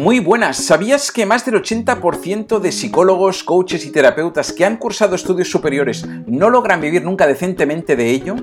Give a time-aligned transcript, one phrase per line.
[0.00, 5.14] Muy buenas, ¿sabías que más del 80% de psicólogos, coaches y terapeutas que han cursado
[5.14, 8.34] estudios superiores no logran vivir nunca decentemente de ello?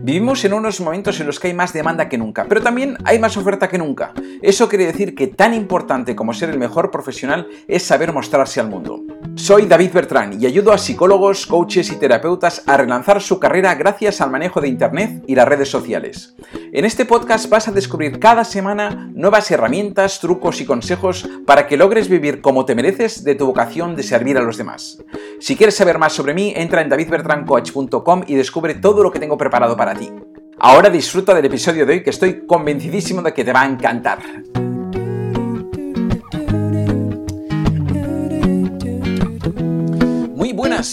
[0.00, 3.18] Vivimos en unos momentos en los que hay más demanda que nunca, pero también hay
[3.18, 4.14] más oferta que nunca.
[4.40, 8.70] Eso quiere decir que tan importante como ser el mejor profesional es saber mostrarse al
[8.70, 9.02] mundo.
[9.34, 14.20] Soy David Bertrán y ayudo a psicólogos, coaches y terapeutas a relanzar su carrera gracias
[14.20, 16.34] al manejo de Internet y las redes sociales.
[16.72, 21.76] En este podcast vas a descubrir cada semana nuevas herramientas, trucos y consejos para que
[21.76, 25.02] logres vivir como te mereces de tu vocación de servir a los demás.
[25.40, 29.38] Si quieres saber más sobre mí, entra en davidbertrancoach.com y descubre todo lo que tengo
[29.38, 30.10] preparado para ti.
[30.58, 34.20] Ahora disfruta del episodio de hoy que estoy convencidísimo de que te va a encantar.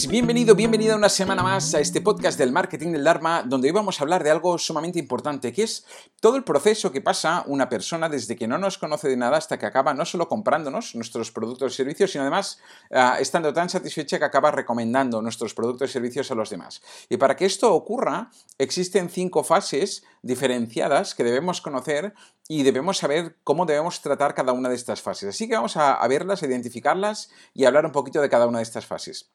[0.08, 4.00] Bienvenido, bienvenida una semana más a este podcast del marketing del Dharma, donde hoy vamos
[4.00, 5.84] a hablar de algo sumamente importante, que es
[6.20, 9.58] todo el proceso que pasa una persona desde que no nos conoce de nada hasta
[9.58, 12.60] que acaba no solo comprándonos nuestros productos y servicios, sino además
[12.92, 16.84] ah, estando tan satisfecha que acaba recomendando nuestros productos y servicios a los demás.
[17.10, 22.14] Y para que esto ocurra, existen cinco fases diferenciadas que debemos conocer
[22.48, 25.30] y debemos saber cómo debemos tratar cada una de estas fases.
[25.30, 28.64] Así que vamos a verlas, a identificarlas y hablar un poquito de cada una de
[28.64, 29.32] estas fases.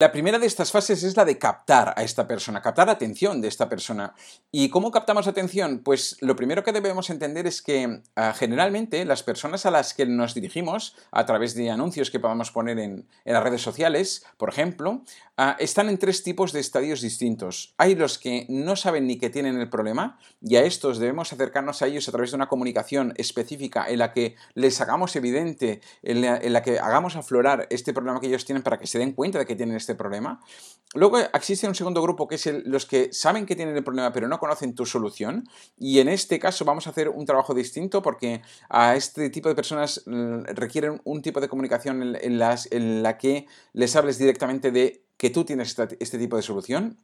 [0.00, 3.48] La primera de estas fases es la de captar a esta persona, captar atención de
[3.48, 4.14] esta persona.
[4.50, 5.80] ¿Y cómo captamos atención?
[5.80, 10.06] Pues lo primero que debemos entender es que ah, generalmente las personas a las que
[10.06, 15.02] nos dirigimos a través de anuncios que podamos poner en, las redes sociales, por ejemplo,
[15.36, 17.74] ah, están en tres tipos de estadios distintos.
[17.76, 21.82] Hay los que no saben ni que tienen el problema y a estos debemos acercarnos
[21.82, 26.22] a ellos a través de una comunicación específica en la que les hagamos evidente, en
[26.22, 29.12] la, en la que hagamos aflorar este problema que ellos tienen para que se den
[29.12, 30.40] cuenta de que tienen este este problema.
[30.94, 34.26] Luego existe un segundo grupo que es los que saben que tienen el problema pero
[34.26, 35.48] no conocen tu solución.
[35.78, 39.54] Y en este caso vamos a hacer un trabajo distinto porque a este tipo de
[39.54, 42.38] personas mm, requieren un tipo de comunicación en,
[43.02, 46.98] la que les hables directamente de que tú tienes este tipo de solución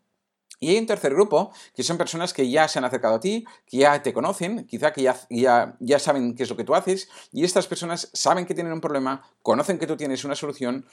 [0.58, 3.44] y hay un tercer grupo, que son personas que ya se han acercado a ti,
[3.66, 6.74] que ya te conocen, quizá que ya, ya, ya, saben qué es lo que tú
[6.74, 10.86] haces, y estas personas saben que tienen un problema, conocen que tú tienes una solución,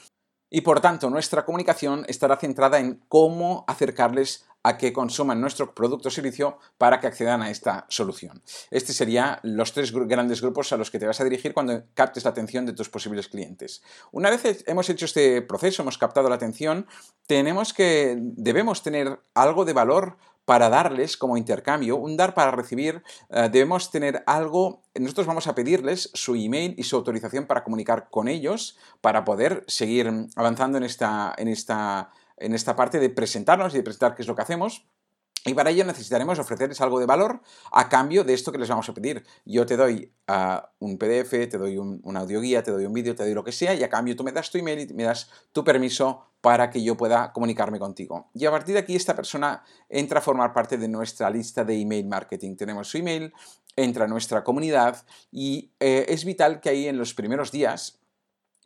[0.54, 6.06] y por tanto nuestra comunicación estará centrada en cómo acercarles a que consuman nuestro producto
[6.06, 8.40] o servicio para que accedan a esta solución.
[8.70, 12.22] Estos serían los tres grandes grupos a los que te vas a dirigir cuando captes
[12.22, 13.82] la atención de tus posibles clientes.
[14.12, 16.86] Una vez hemos hecho este proceso, hemos captado la atención,
[17.26, 23.02] tenemos que, debemos tener algo de valor para darles como intercambio, un dar para recibir,
[23.30, 28.08] eh, debemos tener algo, nosotros vamos a pedirles su email y su autorización para comunicar
[28.10, 33.74] con ellos, para poder seguir avanzando en esta, en esta, en esta parte de presentarnos
[33.74, 34.86] y de presentar qué es lo que hacemos.
[35.46, 38.88] Y para ello necesitaremos ofrecerles algo de valor a cambio de esto que les vamos
[38.88, 39.24] a pedir.
[39.44, 42.94] Yo te doy uh, un PDF, te doy un, un audio guía, te doy un
[42.94, 44.94] vídeo, te doy lo que sea, y a cambio tú me das tu email y
[44.94, 48.30] me das tu permiso para que yo pueda comunicarme contigo.
[48.34, 51.78] Y a partir de aquí esta persona entra a formar parte de nuestra lista de
[51.80, 52.56] email marketing.
[52.56, 53.32] Tenemos su email,
[53.76, 57.98] entra a nuestra comunidad y eh, es vital que ahí en los primeros días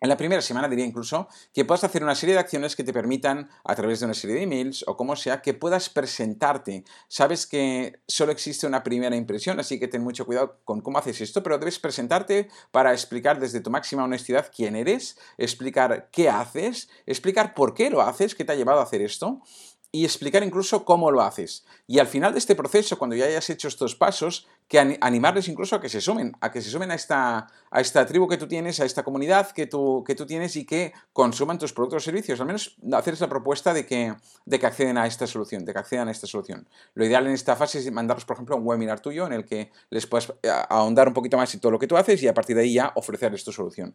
[0.00, 2.92] en la primera semana diría incluso que puedas hacer una serie de acciones que te
[2.92, 6.84] permitan, a través de una serie de emails o como sea, que puedas presentarte.
[7.08, 11.20] Sabes que solo existe una primera impresión, así que ten mucho cuidado con cómo haces
[11.20, 16.88] esto, pero debes presentarte para explicar desde tu máxima honestidad quién eres, explicar qué haces,
[17.06, 19.42] explicar por qué lo haces, qué te ha llevado a hacer esto
[19.90, 21.64] y explicar incluso cómo lo haces.
[21.86, 25.76] Y al final de este proceso, cuando ya hayas hecho estos pasos, que animarles incluso
[25.76, 28.46] a que se sumen, a que se sumen a esta, a esta tribu que tú
[28.46, 32.04] tienes, a esta comunidad que tú, que tú tienes y que consuman tus productos o
[32.04, 32.38] servicios.
[32.40, 35.78] Al menos hacerles la propuesta de que, de que acceden a esta solución, de que
[35.78, 36.68] accedan a esta solución.
[36.92, 39.70] Lo ideal en esta fase es mandarlos, por ejemplo, un webinar tuyo en el que
[39.88, 42.34] les puedas eh, ahondar un poquito más en todo lo que tú haces y a
[42.34, 43.94] partir de ahí ya ofrecerles tu solución.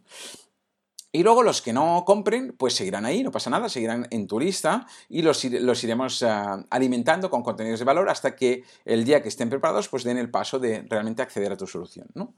[1.15, 4.39] Y luego los que no compren, pues seguirán ahí, no pasa nada, seguirán en tu
[4.39, 5.43] lista y los,
[5.83, 10.03] iremos ah, alimentando con contenidos de valor hasta que el día que estén preparados, pues
[10.03, 12.07] den el paso de realmente acceder a tu solución.
[12.15, 12.33] ¿no?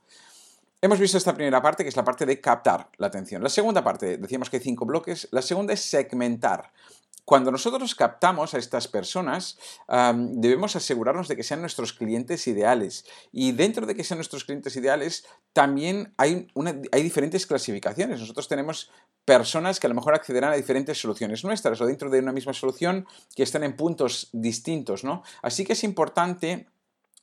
[0.81, 3.41] Hemos visto esta primera parte, que es la parte de captar la atención.
[3.41, 5.29] La segunda parte, decíamos que hay cinco bloques.
[5.31, 6.73] La segunda es segmentar.
[7.23, 9.57] Cuando nosotros captamos a estas personas,
[9.87, 13.05] debemos asegurarnos de que sean nuestros clientes ideales.
[13.31, 16.47] Y dentro de que sean nuestros clientes ideales, también hay,
[16.91, 18.19] hay diferentes clasificaciones.
[18.19, 18.91] Nosotros tenemos
[19.25, 22.53] personas que a lo mejor accederán a diferentes soluciones nuestras o dentro de una misma
[22.53, 25.23] solución que están en puntos distintos, ¿no?
[25.41, 26.67] Así que es importante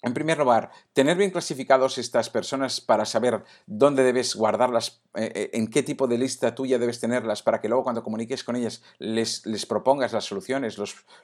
[0.03, 5.51] en primer lugar, tener bien clasificados estas personas para saber dónde debes guardarlas, eh, eh,
[5.53, 8.83] en qué tipo de lista tuya debes tenerlas, para que luego cuando comuniques con ellas
[8.99, 10.77] les, propongas las soluciones,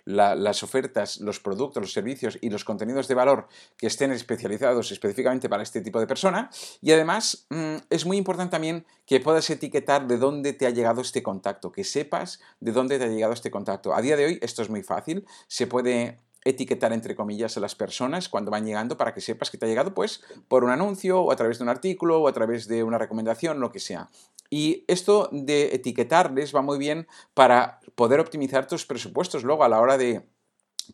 [0.05, 5.49] las ofertas, los productos, los servicios y los contenidos de valor que estén especializados específicamente
[5.49, 6.51] para este tipo de persona.
[6.81, 11.01] Y además mm, es muy importante también que puedas etiquetar de dónde te ha llegado
[11.01, 13.95] este contacto, que sepas de dónde te ha llegado este contacto.
[13.95, 17.75] A día de hoy esto es muy fácil, se puede etiquetar entre comillas a las
[17.75, 21.21] personas cuando van llegando para que sepas que te ha llegado pues por un anuncio
[21.21, 24.09] o a través de un artículo o a través de una recomendación, lo que sea.
[24.51, 29.81] Y esto de etiquetarles va muy bien para poder optimizar tus presupuestos luego a la
[29.81, 30.23] hora de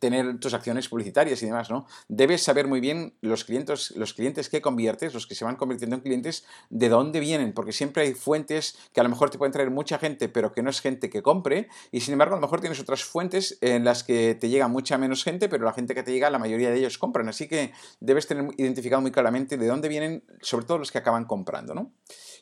[0.00, 1.86] tener tus acciones publicitarias y demás, ¿no?
[2.08, 5.96] Debes saber muy bien los clientes, los clientes que conviertes, los que se van convirtiendo
[5.96, 9.52] en clientes, de dónde vienen, porque siempre hay fuentes que a lo mejor te pueden
[9.52, 12.42] traer mucha gente, pero que no es gente que compre, y sin embargo a lo
[12.42, 15.94] mejor tienes otras fuentes en las que te llega mucha menos gente, pero la gente
[15.94, 19.56] que te llega, la mayoría de ellos compran, así que debes tener identificado muy claramente
[19.56, 21.92] de dónde vienen, sobre todo los que acaban comprando, ¿no?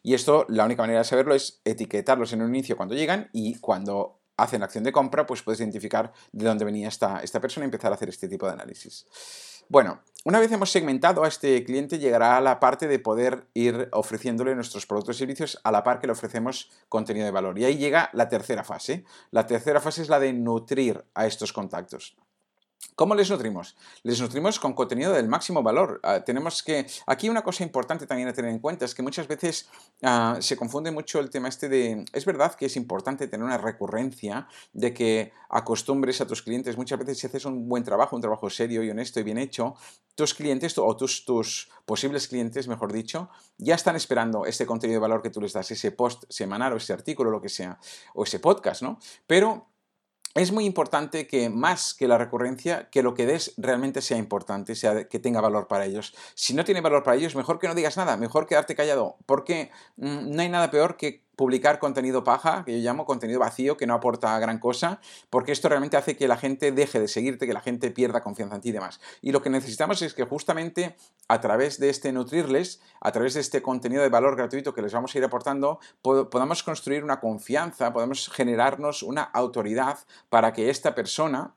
[0.03, 3.61] Y esto, la única manera de saberlo es etiquetarlos en un inicio cuando llegan y
[3.61, 7.69] cuando hacen acción de compra, pues puedes identificar de dónde venía esta, esta persona y
[7.69, 9.07] empezar a hacer este tipo de análisis.
[9.69, 13.89] Bueno, una vez hemos segmentado a este cliente, llegará a la parte de poder ir
[13.93, 17.59] ofreciéndole nuestros productos y servicios a la par que le ofrecemos contenido de valor.
[17.59, 19.05] Y ahí llega la tercera fase.
[19.31, 22.17] La tercera fase es la de nutrir a estos contactos.
[22.95, 23.75] ¿Cómo les nutrimos?
[24.03, 25.99] Les nutrimos con contenido del máximo valor.
[26.03, 26.87] Ah, tenemos que.
[27.07, 29.69] Aquí una cosa importante también a tener en cuenta es que muchas veces
[30.03, 32.05] ah, se confunde mucho el tema este de.
[32.13, 36.77] Es verdad que es importante tener una recurrencia de que acostumbres a tus clientes.
[36.77, 39.75] Muchas veces, si haces un buen trabajo, un trabajo serio y honesto y bien hecho,
[40.15, 45.03] tus clientes o tus, tus posibles clientes, mejor dicho, ya están esperando este contenido de
[45.03, 47.79] valor que tú les das, ese post semanal o ese artículo, lo que sea,
[48.15, 48.99] o ese podcast, ¿no?
[49.27, 49.72] Pero
[50.35, 54.75] es muy importante que más que la recurrencia, que lo que des realmente sea importante,
[54.75, 56.15] sea que tenga valor para ellos.
[56.35, 59.71] Si no tiene valor para ellos, mejor que no digas nada, mejor quedarte callado, porque
[59.97, 63.85] mm, no hay nada peor que publicar contenido paja, que yo llamo contenido vacío, que
[63.85, 67.53] no aporta gran cosa, porque esto realmente hace que la gente deje de seguirte, que
[67.53, 69.01] la gente pierda confianza en ti y demás.
[69.23, 70.95] Y lo que necesitamos es que justamente
[71.27, 74.93] a través de este nutrirles, a través de este contenido de valor gratuito que les
[74.93, 79.99] vamos a ir aportando, podamos construir una confianza, podemos generarnos una autoridad
[80.29, 81.57] para que esta persona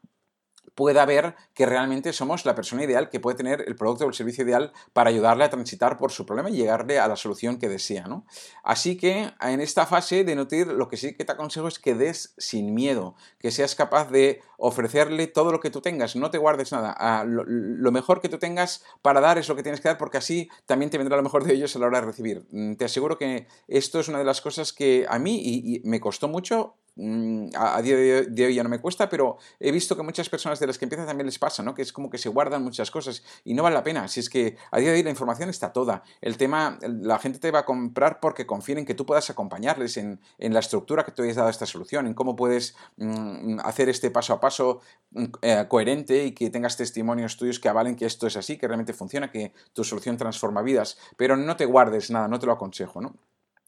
[0.75, 4.13] pueda ver que realmente somos la persona ideal que puede tener el producto o el
[4.13, 7.69] servicio ideal para ayudarle a transitar por su problema y llegarle a la solución que
[7.69, 8.07] desea.
[8.07, 8.25] ¿no?
[8.63, 11.95] Así que en esta fase de nutrir, lo que sí que te aconsejo es que
[11.95, 16.37] des sin miedo, que seas capaz de ofrecerle todo lo que tú tengas, no te
[16.37, 17.23] guardes nada.
[17.25, 20.49] Lo, mejor que tú tengas para dar es lo que tienes que dar porque así
[20.65, 22.45] también te vendrá lo mejor de ellos a la hora de recibir.
[22.51, 26.27] Mm, te aseguro que esto es una de las cosas que a mí me costó
[26.27, 30.29] mucho Mm, a, día de hoy ya no me cuesta, pero he visto que muchas
[30.29, 31.75] personas de las que empiezan también les pasa, ¿no?
[31.75, 34.07] Que es como que se guardan muchas cosas y no vale la pena.
[34.07, 36.03] Si es que a día de hoy la información está toda.
[36.21, 39.97] El tema, la gente te va a comprar porque confían en que tú puedas acompañarles
[39.97, 43.89] en, la estructura que tú hayas dado a esta solución, en cómo puedes mm, hacer
[43.89, 44.81] este paso a paso
[45.11, 48.67] mm, eh, coherente y que tengas testimonios tuyos que avalen que esto es así, que
[48.67, 50.97] realmente funciona, que tu solución transforma vidas.
[51.17, 53.15] Pero no te guardes nada, no te lo aconsejo, ¿no?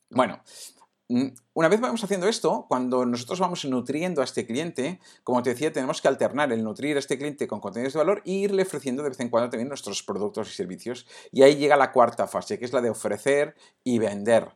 [0.10, 0.42] Bueno,
[1.10, 5.72] una vez vamos haciendo esto, cuando nosotros vamos nutriendo a este cliente, como te decía,
[5.72, 9.04] tenemos que alternar el nutrir a este cliente con contenidos de valor e irle ofreciendo
[9.04, 11.08] de vez en cuando también nuestros productos y servicios.
[11.32, 13.56] Y ahí llega la cuarta fase, que es la de ofrecer
[13.86, 14.50] y vender.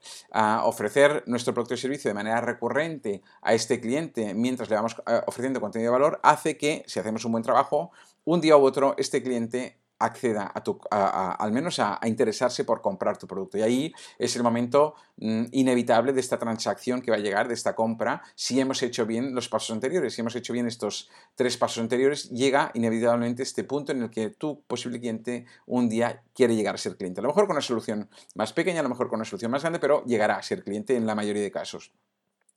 [0.63, 5.21] ofrecer nuestro producto y servicio de manera recurrente a este cliente mientras le vamos eh,
[5.27, 7.91] ofreciendo contenido de valor hace que, si hacemos un buen trabajo,
[8.25, 13.17] un día u otro este cliente acceda a tu, al menos a, interesarse por comprar
[13.17, 13.57] tu producto.
[13.57, 17.53] Y ahí es el momento mm, inevitable de esta transacción que va a llegar, de
[17.53, 21.57] esta compra, si hemos hecho bien los pasos anteriores, si hemos hecho bien estos tres
[21.57, 26.55] pasos anteriores, llega inevitablemente este punto en el que tu posible cliente un día quiere
[26.55, 27.21] llegar a ser cliente.
[27.21, 29.61] A lo mejor con una solución más pequeña, a lo mejor con una solución más
[29.61, 31.93] grande, pero llegará a ser cliente en la mayoría de casos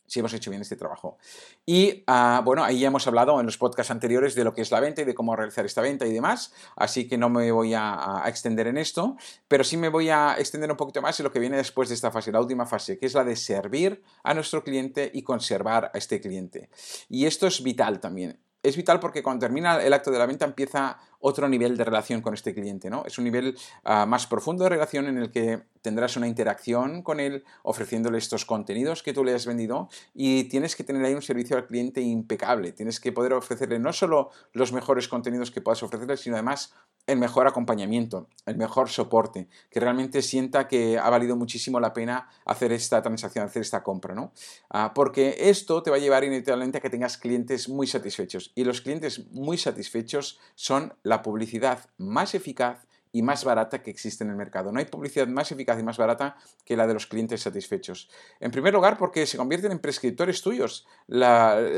[0.06, 1.18] si hemos hecho bien este trabajo.
[1.66, 4.70] Y ah, bueno, ahí ya hemos hablado en los podcasts anteriores de lo que es
[4.70, 7.75] la venta y de cómo realizar esta venta y demás, así que no me voy
[7.75, 9.16] a, extender en esto,
[9.49, 11.94] pero sí me voy a extender un poquito más en lo que viene después de
[11.94, 15.90] esta fase, la última fase, que es la de servir a nuestro cliente y conservar
[15.94, 16.70] a este cliente.
[17.08, 20.46] Y esto es vital también es vital porque cuando termina el acto de la venta
[20.46, 23.07] empieza otro nivel de relación con este cliente, ¿no?
[23.07, 27.19] Es un nivel ah, más profundo de relación en el que tendrás una interacción con
[27.19, 31.23] él ofreciéndole estos contenidos que tú le has vendido y tienes que tener ahí un
[31.23, 32.73] servicio al cliente impecable.
[32.73, 36.75] Tienes que poder ofrecerle no solo los mejores contenidos que puedas ofrecerle, sino además
[37.07, 42.28] el mejor acompañamiento, el mejor soporte, que realmente sienta que ha valido muchísimo la pena
[42.47, 44.33] hacer esta transacción, hacer esta compra, ¿no?
[44.71, 48.64] Ah, porque esto te va a llevar inevitablemente a que tengas clientes muy satisfechos y
[48.64, 54.30] los clientes muy satisfechos son la publicidad más eficaz y más barata que existe en
[54.30, 54.73] el mercado.
[54.73, 58.11] No hay publicidad más eficaz y más barata que la de los clientes satisfechos.
[58.40, 60.85] En primer lugar, porque se convierten en prescriptores tuyos.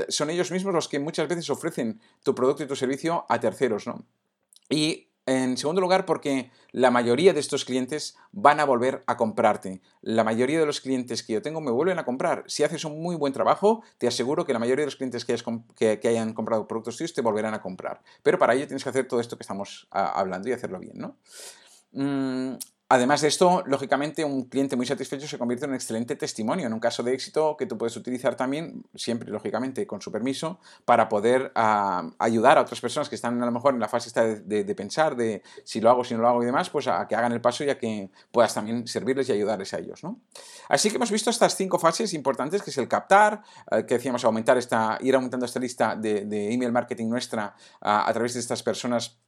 [0.09, 3.87] son ellos mismos los que muchas veces ofrecen tu producto y tu servicio a terceros,
[3.87, 4.07] ¿no?
[4.71, 9.83] Y en segundo lugar, porque la mayoría de estos clientes van a volver a comprarte.
[10.01, 12.45] La mayoría de los clientes que yo tengo me vuelven a comprar.
[12.47, 16.01] Si haces un muy buen trabajo, te aseguro que la mayoría de los clientes que,
[16.09, 18.03] hayan comprado productos tuyos te volverán a comprar.
[18.23, 20.97] Pero para ello tienes que hacer todo esto que estamos ah, hablando y hacerlo bien,
[20.97, 21.17] ¿no?
[21.93, 22.57] Mm,
[22.89, 26.73] Además de esto, lógicamente, un cliente muy satisfecho se convierte en un excelente testimonio, en
[26.73, 31.09] un caso de éxito que tú puedes utilizar también, siempre, lógicamente, con su permiso, para
[31.09, 34.75] poder ah, ayudar a otras personas que están a lo mejor en la fase de,
[34.77, 37.33] pensar, de si lo hago, si no lo hago y demás, pues a que hagan
[37.33, 40.03] el paso y a que puedas también servirles y ayudarles a ellos.
[40.69, 44.25] Así que hemos visto estas cinco fases importantes, que es el captar, eh, que decíamos
[44.25, 48.63] aumentar esta, ir aumentando esta lista de, email marketing nuestra ah, a través de estas
[48.63, 49.19] personas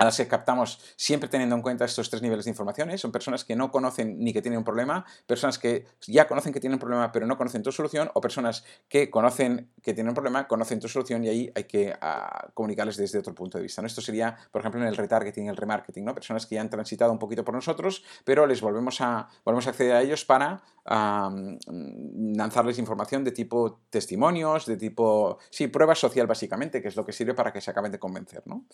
[0.00, 2.96] a las que captamos siempre teniendo en cuenta estos tres niveles de información.
[2.96, 6.60] Son personas que no conocen ni que tienen un problema, personas que ya conocen que
[6.60, 10.14] tienen un problema pero no conocen tu solución, o personas que conocen que tienen un
[10.14, 13.84] problema, conocen tu solución y ahí hay que ah, comunicarles desde otro punto de vista.
[13.84, 16.14] Esto sería, por ejemplo, en el retargeting, el remarketing, ¿no?
[16.14, 19.70] personas que ya han transitado un poquito por nosotros, pero les volvemos a, volvemos a
[19.70, 26.80] acceder a ellos para lanzarles información de tipo testimonios, de tipo, sí, prueba social básicamente,
[26.80, 28.42] que es lo que sirve para que se acaben de convencer.
[28.46, 28.64] ¿no?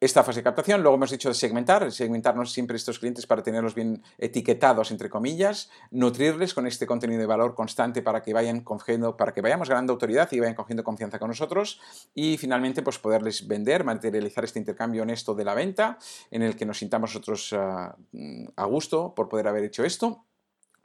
[0.00, 0.80] Esta fase de captación.
[0.82, 5.70] Luego hemos dicho de segmentar, segmentarnos siempre estos clientes para tenerlos bien etiquetados, entre comillas,
[5.90, 9.92] nutrirles con este contenido de valor constante para que vayan cogiendo, para que vayamos ganando
[9.92, 11.80] autoridad y vayan cogiendo confianza con nosotros.
[12.14, 15.98] Y finalmente, pues poderles vender, materializar este intercambio honesto de la venta,
[16.30, 17.94] en el que nos sintamos nosotros ah,
[18.56, 20.24] a gusto por poder haber hecho esto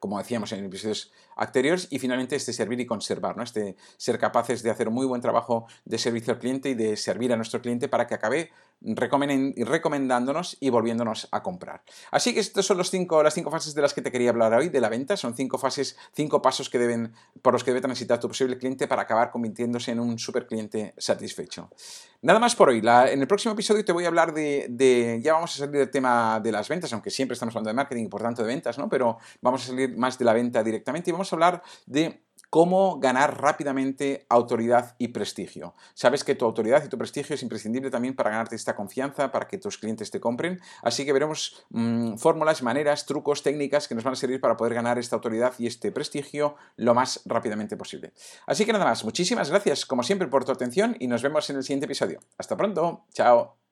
[0.05, 3.41] como decíamos en episodios anteriores, y finalmente este servir y conservar, ¿no?
[3.41, 6.95] este ser capaces de hacer un muy buen trabajo de servicio al cliente y de
[6.95, 8.51] servir a nuestro cliente para que acabe
[8.81, 11.83] recomendándonos y volviéndonos a comprar.
[12.11, 14.53] Así que estas son los cinco, las cinco fases de las que te quería hablar
[14.53, 15.17] hoy de la venta.
[15.17, 18.87] Son cinco fases, cinco pasos que deben, por los que debe transitar tu posible cliente
[18.87, 21.69] para acabar convirtiéndose en un super cliente satisfecho.
[22.21, 22.79] Nada más por hoy.
[22.79, 25.91] en el próximo episodio te voy a hablar de, de, Ya vamos a salir del
[25.91, 28.77] tema de las ventas, aunque siempre estamos hablando de marketing y por tanto de ventas,
[28.77, 28.89] ¿no?
[28.89, 32.24] Pero vamos a salir más de la venta directamente y vamos a hablar de
[32.55, 35.75] cómo ganar rápidamente autoridad y prestigio.
[35.93, 39.45] Sabes que tu autoridad y tu prestigio es imprescindible también para ganarte esta confianza, para
[39.49, 40.61] que tus clientes te compren.
[40.81, 44.73] Así que veremos mm, fórmulas, maneras, trucos, técnicas que nos van a servir para poder
[44.73, 48.13] ganar esta autoridad y este prestigio lo más rápidamente posible.
[48.47, 51.57] Así que nada más, muchísimas gracias como siempre por tu atención y nos vemos en
[51.57, 52.21] el siguiente episodio.
[52.37, 53.64] Hasta pronto, chao.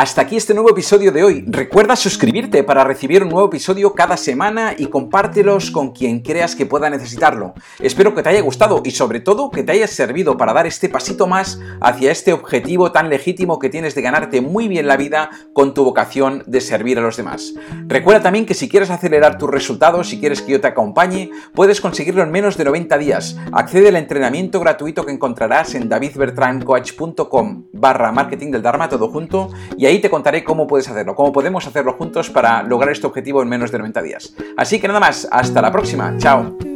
[0.00, 1.44] Hasta aquí este nuevo episodio de hoy.
[1.46, 6.64] Recuerda suscribirte para recibir un nuevo episodio cada semana y compártelos con quien creas que
[6.64, 7.52] pueda necesitarlo.
[7.80, 10.88] Espero que te haya gustado y sobre todo que te haya servido para dar este
[10.88, 15.28] pasito más hacia este objetivo tan legítimo que tienes de ganarte muy bien la vida
[15.52, 17.52] con tu vocación de servir a los demás.
[17.86, 21.82] Recuerda también que si quieres acelerar tus resultados, si quieres que yo te acompañe, puedes
[21.82, 23.36] conseguirlo en menos de 90 días.
[23.52, 29.89] Accede al entrenamiento gratuito que encontrarás en davidbertrandcoach.com barra marketing del Dharma todo junto y
[29.90, 33.48] ahí te contaré cómo puedes hacerlo, cómo podemos hacerlo juntos para lograr este objetivo en
[33.48, 34.34] menos de 90 días.
[34.56, 36.69] Así que nada más, hasta la próxima, chao.